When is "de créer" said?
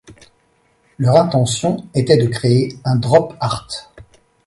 2.17-2.75